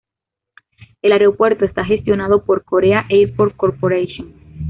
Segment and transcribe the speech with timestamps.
[1.03, 4.33] El aeropuerto está gestionado por Korea Airports Corporation.